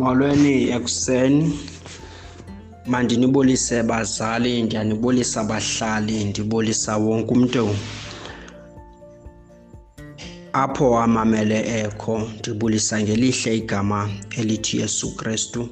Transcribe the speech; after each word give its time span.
Molweni 0.00 0.70
ekuseni. 0.76 1.58
Mandinibulise 2.86 3.82
bazali, 3.82 4.62
ndiyanibulisa 4.62 5.44
bahlali, 5.44 6.24
ndibulisa 6.24 6.96
wonke 6.96 7.32
umntu 7.34 7.76
apho 10.52 10.98
amamele 11.04 11.58
ekho. 11.80 12.14
Ndibulisa 12.38 12.94
ngelihle 13.02 13.56
igama 13.56 14.10
elithi 14.38 14.78
Yesu 14.80 15.16
Kristu. 15.16 15.68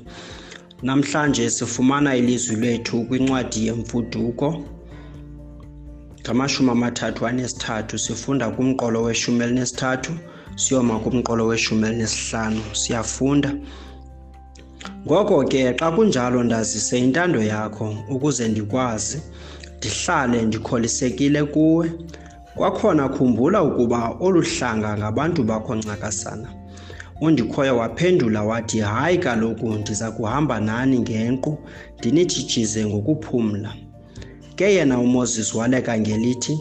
Namhlanje 0.83 1.51
sifumana 1.51 2.17
ilizwi 2.17 2.57
lethu 2.57 3.05
kwincwadi 3.05 3.67
yemfuduko 3.67 4.65
ngamashumi 6.21 6.71
amathathu 6.71 7.27
anesithathu 7.27 7.99
sifunda 7.99 8.51
kumqolo 8.51 9.03
weshumi 9.03 9.45
elinesithathu 9.45 10.13
siyoma 10.57 10.99
kumqolo 10.99 11.47
weshumi 11.47 11.87
elinesihlanu 11.89 12.63
siyafunda 12.73 13.51
ngoko 15.07 15.45
ke 15.45 15.75
xa 15.79 15.91
kunjalo 15.91 16.43
ndazise 16.45 16.99
intando 16.99 17.43
yakho 17.43 17.95
ukuze 18.11 18.49
ndikwazi 18.49 19.23
ndihlale 19.79 20.43
ndikholisekile 20.43 21.45
kuwe. 21.45 21.93
Kwakhona 22.55 23.09
khumbula 23.09 23.63
ukuba 23.63 24.17
olu 24.21 24.43
hlanga 24.43 24.99
ngabantu 24.99 25.45
bakho 25.45 25.75
ncakasana. 25.75 26.49
Undikhoyo 27.21 27.77
waphendula 27.77 28.43
wathi 28.43 28.79
hayi 28.79 29.19
kaloku 29.19 29.69
ndiza 29.69 30.11
kuhamba 30.11 30.61
nani 30.61 30.99
ngenqu 30.99 31.59
ndinithi 31.99 32.43
jize 32.43 32.87
ngokuphumla. 32.87 33.75
Ke 34.57 34.75
yena 34.75 34.99
umoses 34.99 35.55
waleka 35.55 35.99
ngelithi 35.99 36.61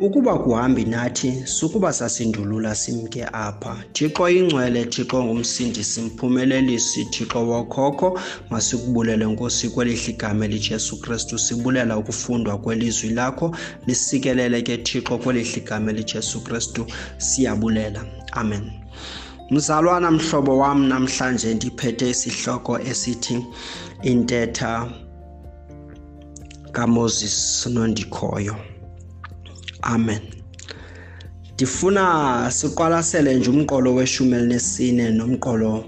ukuba 0.00 0.38
kuhambi 0.38 0.84
nathi 0.84 1.42
sukuba 1.46 1.92
sasindulula 1.92 2.74
simke 2.74 3.24
apha. 3.32 3.76
Thixo 3.92 4.28
ingcwele 4.28 4.84
thixo 4.84 5.24
ngumsindisi 5.24 6.00
mphumelelisi 6.00 7.04
thixo 7.04 7.46
wokhokho. 7.46 8.20
Masikubulele 8.50 9.24
nkosi 9.24 9.68
kwelihle 9.68 10.12
igama 10.12 10.44
elijesu 10.44 11.00
kristu. 11.00 11.38
Sibulela 11.38 11.98
ukufundwa 11.98 12.58
kwelizwi 12.58 13.10
lakho. 13.10 13.56
Lisikelele 13.86 14.62
ke 14.62 14.76
thixo 14.76 15.18
kwelihle 15.18 15.56
igama 15.56 15.90
elijesu 15.90 16.40
kristu. 16.44 16.86
Siyabulela. 17.18 18.04
Amen. 18.32 18.70
Mzalwana 19.50 20.10
mhlobo 20.10 20.58
wam 20.58 20.88
namhlanje 20.88 21.54
ndiphethe 21.54 22.10
isihloko 22.10 22.80
esithi 22.80 23.46
intetha 24.02 24.88
kamoses 26.72 27.66
nondikhoyo. 27.66 28.56
Amen. 29.82 30.20
Ndifuna 31.54 32.50
siqwalasele 32.50 33.34
nje 33.34 33.50
umqolo 33.50 33.94
weshumi 33.94 34.36
elinesine 34.36 35.10
nomqolo 35.10 35.84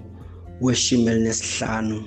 weshumi 0.60 1.06
elinesihlanu 1.06 2.02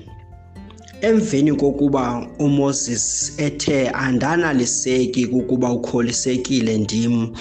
emveni 1.01 1.53
kokuba 1.53 2.27
umoses 2.39 3.33
ethe 3.37 3.89
andanaliseki 3.89 5.27
kukuba 5.27 5.71
ukholisekile 5.71 6.77
ndim 6.77 7.33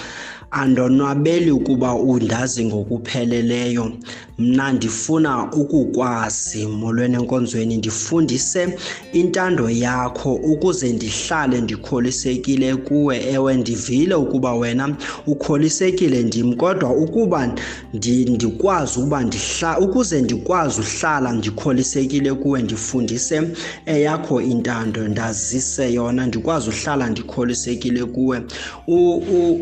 andonwabeli 0.55 1.51
ukuba 1.51 1.93
undazi 1.95 2.65
ngokupheleleyo. 2.65 3.91
Mna 4.37 4.71
ndifuna 4.71 5.51
ukukwazi 5.53 6.65
molweni 6.67 7.15
enkonzweni 7.15 7.77
ndifundise 7.77 8.77
intando 9.13 9.69
yakho 9.69 10.33
ukuze 10.33 10.93
ndihlale 10.93 11.61
ndikholisekile 11.61 12.75
kuwe. 12.75 13.23
Ewe 13.31 13.57
ndivile 13.57 14.15
ukuba 14.15 14.53
wena 14.55 14.95
ukholisekile 15.27 16.23
ndim 16.23 16.53
kodwa 16.55 16.89
ukuba 16.95 17.55
ndikwazi 17.93 18.99
ukuba 18.99 19.23
ndihla 19.23 19.79
ukuze 19.79 20.21
ndikwazi 20.21 20.81
uhlala 20.81 21.31
ndikholisekile 21.31 22.33
kuwe 22.33 22.61
ndifundise 22.61 23.41
eyakho 23.85 24.41
intando. 24.41 25.07
Ndazise 25.07 25.93
yona 25.93 26.25
ndikwazi 26.27 26.69
uhlala 26.69 27.09
ndikholisekile 27.09 28.05
kuwe. 28.05 28.41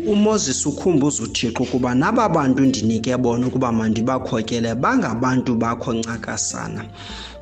Umoses 0.06 0.66
ukhumbuza 0.84 1.22
uthixo 1.22 1.62
ukuba 1.62 1.94
naba 1.94 2.28
bantu 2.28 2.62
ndinike 2.62 3.16
bona 3.16 3.46
ukuba 3.46 3.72
mandibakhokele 3.72 4.74
bangabantu 4.74 5.54
bakho 5.56 5.92
ncakasana. 5.92 6.84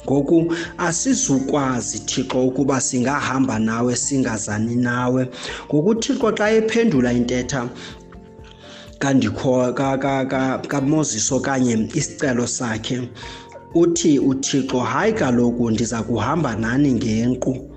Ngoku 0.04 0.54
asizukwazi 0.78 1.98
thixo 1.98 2.46
ukuba 2.46 2.80
singahamba 2.80 3.58
nawe 3.58 3.96
singazani 3.96 4.76
nawe. 4.76 5.28
Ngoku 5.66 5.94
thixo 5.94 6.32
xa 6.38 6.50
ephendula 6.50 7.12
intetha 7.12 7.68
kamoses 10.68 11.32
okanye 11.32 11.88
isicelo 11.94 12.46
sakhe 12.46 13.08
uthi 13.74 14.18
uthixo 14.18 14.80
hayi 14.80 15.12
kaloku 15.12 15.70
ndiza 15.70 16.02
kuhamba 16.02 16.56
nani 16.56 16.92
ngenqu 16.92 17.71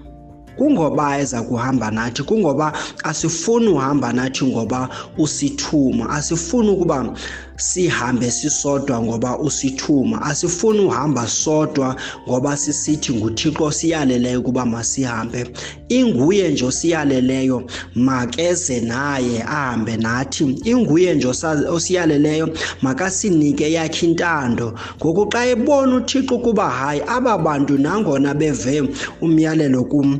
kungoba 0.57 1.19
eza 1.19 1.41
kuhamba 1.41 1.91
nathi 1.91 2.23
kungoba 2.23 2.73
asifuni 3.03 3.67
uhamba 3.67 4.13
nathi 4.13 4.45
ngoba 4.45 4.89
usithuma. 5.17 6.09
Asifuni 6.09 6.69
ukuba 6.69 7.13
sihambe 7.57 8.31
sisodwa 8.31 9.01
ngoba 9.01 9.39
usithuma. 9.39 10.21
Asifuni 10.21 10.79
uhamba 10.79 11.27
sodwa 11.27 11.95
ngoba 12.27 12.57
sisithi 12.57 13.13
nguthixo 13.13 13.71
siyaleleyo 13.71 14.39
ukuba 14.39 14.65
masihambe. 14.65 15.47
Inguye 15.89 16.49
nje 16.49 16.65
osiyaleleyo 16.65 17.63
makeze 17.95 18.81
naye 18.81 19.43
ahambe 19.43 19.97
nathi. 19.97 20.43
Inguye 20.63 21.15
nje 21.15 21.27
osiyaleleyo 21.69 22.49
makasinike 22.81 23.71
yakhe 23.71 24.05
intando. 24.05 24.73
Ngoku 24.97 25.31
xa 25.31 25.45
ebona 25.45 25.95
uthixo 25.95 26.35
ukuba 26.35 26.69
hayi 26.69 27.01
aba 27.07 27.37
bantu 27.37 27.77
nangona 27.77 28.33
beve 28.33 28.83
umyalelo 29.21 29.83
kum 29.83 30.19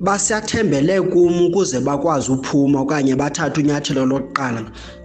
basathembele 0.00 1.00
kum 1.10 1.46
ukuze 1.46 1.80
bakwazi 1.80 2.32
uphuma 2.32 2.80
okanye 2.80 3.16
bathathe 3.16 3.60
unyathelo 3.60 4.06
lokuqala. 4.06 4.62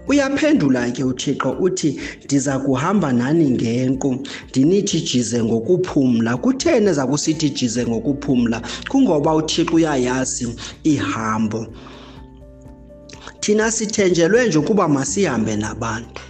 Uyaphendula 0.08 0.90
ke 0.90 1.04
uthixo 1.04 1.56
uthi 1.60 2.00
ndiza 2.24 2.58
kuhamba 2.58 3.12
nani 3.12 3.50
ngenqu 3.50 4.18
ndinithi 4.50 5.00
jize 5.00 5.42
ngokuphumla. 5.42 6.36
Kutheni 6.36 6.88
eza 6.90 7.06
kusithi 7.06 7.50
jize 7.50 7.86
ngokuphumla? 7.86 8.62
Kungoba 8.88 9.34
uthixo 9.34 9.74
uyayazi 9.76 10.54
ihambo. 10.84 11.66
Thina 13.40 13.70
sithenjelwe 13.70 14.46
nje 14.46 14.58
ukuba 14.58 14.88
masihambe 14.88 15.56
nabantu. 15.56 16.22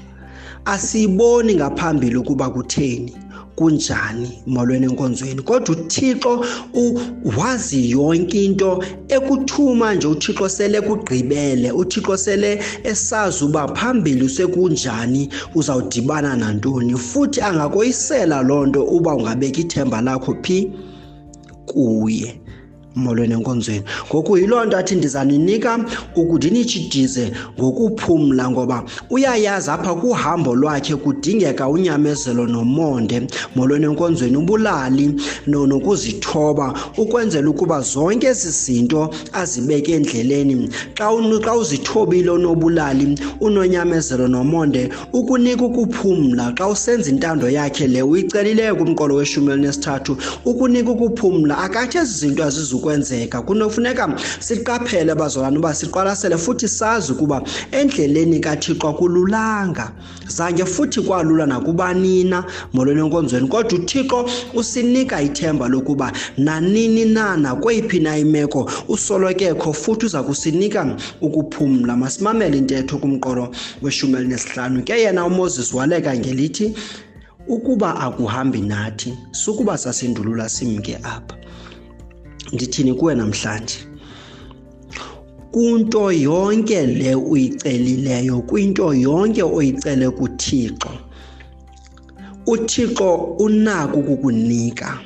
Asiyiboni 0.64 1.54
ngaphambili 1.54 2.16
ukuba 2.16 2.50
kutheni. 2.50 3.16
Kunjani 3.56 4.42
molweni 4.46 4.86
enkonzweni? 4.86 5.42
Kodwa 5.42 5.76
uthixo 5.76 6.44
wazi 7.36 7.90
yonke 7.90 8.44
into 8.44 8.84
ekuthuma 9.08 9.94
nje 9.94 10.06
uthixo 10.06 10.48
sele 10.48 10.80
kugqibele. 10.80 11.72
Uthixo 11.72 12.16
sele 12.16 12.60
esazi 12.84 13.44
uba 13.44 13.68
phambili 13.68 14.28
sekunjani 14.28 15.28
uzawudibana 15.54 16.36
nantoni 16.36 16.96
futhi 16.96 17.40
angakoyisela 17.40 18.42
loo 18.42 18.66
nto 18.66 18.84
uba 18.84 19.14
ungabeka 19.14 19.60
ithemba 19.60 20.00
lakho 20.00 20.36
phi 20.42 20.72
kuye. 21.66 22.41
Molweni 22.96 23.34
enkonzweni. 23.34 23.84
Ngoku 24.08 24.38
yiloo 24.38 24.64
nto 24.64 24.76
athi 24.76 24.94
ndizaninika 24.94 25.78
ukundinitshidize 26.16 27.32
ngokuphumla 27.58 28.50
ngoba 28.50 28.84
uyayazi 29.10 29.70
apha 29.70 29.94
kuhambo 29.94 30.54
lwakhe 30.54 30.96
kudingeka 30.96 31.68
unyamezelo 31.68 32.46
nomonde 32.46 33.22
molweni 33.56 33.86
enkonzweni 33.86 34.36
ubulali 34.36 35.14
nokuzithoba 35.46 36.74
ukwenzela 36.98 37.50
ukuba 37.50 37.80
zonke 37.80 38.26
ezi 38.26 38.50
zinto 38.50 39.10
azibeke 39.32 39.92
endleleni. 39.92 40.68
Xa 40.96 41.10
xa 41.44 41.54
uzithobile 41.54 42.30
onobulali 42.30 43.18
unonyamezelo 43.40 44.28
nomonde 44.28 44.88
ukunika 45.12 45.64
ukuphumla. 45.64 46.52
Xa 46.56 46.68
usenza 46.68 47.10
intando 47.10 47.48
yakhe 47.50 47.86
le 47.86 48.02
uyicelileyo 48.02 48.76
kumqolo 48.76 49.14
weshumi 49.14 49.52
elinesithathu 49.52 50.16
ukunika 50.44 50.90
ukuphumla. 50.90 51.58
Akathi 51.58 51.98
ezi 51.98 52.18
zinto 52.18 52.44
azizu 52.44 52.81
kwenzeka 52.82 53.42
kunofuneka 53.42 54.04
siqaphele 54.40 55.14
bazalwane 55.14 55.58
uba 55.58 55.74
siqwalasele 55.74 56.36
futhi 56.36 56.68
sazi 56.68 57.12
ukuba 57.12 57.42
endleleni 57.70 58.40
kathixo 58.40 58.88
akululanga. 58.88 59.92
Zange 60.28 60.64
futhi 60.64 61.00
kwalula 61.00 61.46
nakubanina 61.46 62.44
molweni 62.72 63.00
enkonzweni 63.00 63.48
kodwa 63.48 63.78
uthixo 63.78 64.28
usinika 64.54 65.22
ithemba 65.22 65.68
lokuba 65.68 66.12
nanini 66.38 67.04
na 67.04 67.36
nakweyiphi 67.36 68.00
na 68.00 68.18
imeko 68.18 68.70
usolokekho 68.88 69.72
futhi 69.72 70.06
uza 70.06 70.22
kusinika 70.22 70.96
ukuphumla. 71.20 71.96
Masimamele 71.96 72.58
intetho 72.58 72.98
kumqolo 72.98 73.48
weshumi 73.82 74.16
elinesihlanu 74.18 74.82
ke 74.84 74.92
yena 75.00 75.26
umoses 75.26 75.74
waleka 75.74 76.16
ngelithi 76.16 76.74
ukuba 77.48 78.00
akuhambi 78.00 78.60
nathi 78.60 79.14
sukuba 79.32 79.78
sasindulula 79.78 80.48
simke 80.48 80.96
apha. 80.96 81.36
Ndithini 82.52 82.94
kuwe 82.94 83.14
namhlanje. 83.14 83.78
Kunto 85.52 86.12
yonke 86.12 86.86
le 86.86 87.14
uyicelileyo 87.14 88.40
kwinto 88.40 88.94
yonke 88.94 89.42
oyicele 89.42 90.10
kuThixo. 90.10 90.90
Uthixo 92.46 93.14
unako 93.14 93.98
ukukunika 93.98 94.98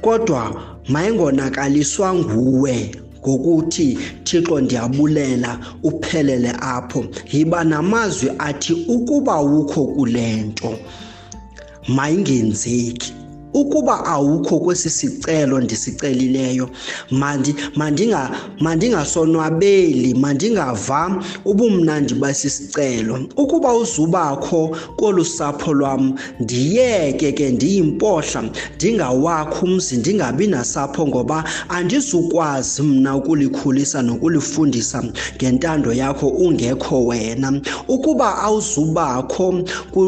kodwa 0.00 0.62
mayingonakaliswa 0.88 2.14
nguwe 2.14 2.90
ngokuthi 3.20 3.98
thixo 4.24 4.60
ndiyabulela 4.60 5.58
uphelele 5.82 6.52
apho. 6.60 7.04
Yiba 7.32 7.64
namazwi 7.64 8.30
athi 8.38 8.72
ukuba 8.72 9.40
ukho 9.42 9.84
kule 9.84 10.36
nto 10.36 10.78
mayingenzeki. 11.88 13.21
Ukuba 13.54 14.04
awukho 14.06 14.58
kwesi 14.58 14.90
sicelo 14.90 15.60
ndisicelileyo 15.60 16.70
mandinga 17.76 18.30
mandingasonwabeli 18.60 20.14
mandingava 20.14 21.22
ubumnandi 21.44 22.14
besi 22.14 22.50
sicelo 22.50 23.18
ukuba 23.36 23.74
uzubakho 23.74 24.76
kolu 24.96 25.24
sapho 25.24 25.72
lwam 25.74 26.14
ndiyeke 26.40 27.32
ke 27.32 27.50
ndiyimpohla 27.50 28.44
ndingawakho 28.76 29.66
umzi 29.66 29.96
ndingabi 29.96 30.46
nasapho 30.46 31.06
ngoba 31.06 31.44
andizukwazi 31.68 32.82
mna 32.82 33.16
ukulikhulisa 33.16 34.02
nokulifundisa 34.02 35.04
ngentando 35.36 35.92
yakho 35.92 36.28
ungekho 36.28 37.06
wena. 37.06 37.60
Ukuba 37.88 38.38
awuzubakho 38.38 39.62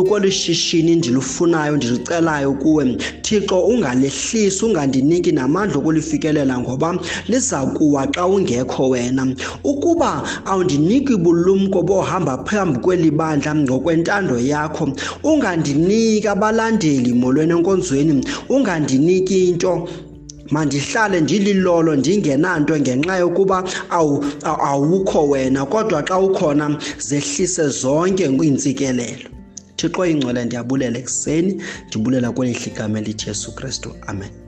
kweli 0.09 0.33
shishini 0.33 0.97
ndilufunayo 0.97 1.77
ndilicelayo 1.77 2.53
kuwe 2.53 2.85
thixo 3.35 3.61
ungalehlisi 3.67 4.65
ungandiniki 4.65 5.33
namandla 5.33 5.79
okulifikelela 5.79 6.59
ngoba 6.59 6.99
liza 7.29 7.67
kuwa 7.67 8.07
xa 8.07 8.27
ungekho 8.27 8.89
wena. 8.89 9.35
Ukuba 9.65 10.23
awundiniki 10.47 11.17
bulumko 11.17 11.83
bohamba 11.83 12.45
phambi 12.45 12.79
kweli 12.79 13.11
bandla 13.11 13.55
ngokwentando 13.55 14.39
yakho 14.39 14.89
ungandiniki 15.25 16.29
abalandeli 16.29 17.13
molweni 17.13 17.53
enkonzweni 17.53 18.25
ungandiniki 18.49 19.49
into. 19.49 19.89
Mandihlale 20.51 21.21
ndililolo 21.21 21.97
ndingenanto 21.97 22.79
ngenxa 22.79 23.17
yokuba 23.17 23.65
awukho 24.71 25.29
wena 25.29 25.65
kodwa 25.67 26.03
xa 26.03 26.19
ukhona 26.19 26.77
zehlise 26.99 27.69
zonke 27.69 28.25
iintsikelelo. 28.25 29.44
Thixo 29.85 30.07
ingcwele 30.07 30.45
ndiyabulela 30.45 30.99
ekuseni 30.99 31.53
ndibulela 31.89 32.33
kweli 32.33 32.53
hligama 32.59 32.99
elithi 32.99 33.29
yesu 33.29 33.55
kristu. 33.57 33.89
Amen 34.07 34.44